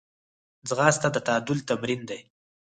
ځغاسته 0.69 1.07
د 1.11 1.17
تعادل 1.27 1.57
تمرین 1.69 2.01
دی 2.09 2.19